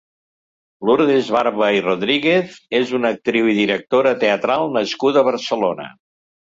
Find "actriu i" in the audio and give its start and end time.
3.19-3.57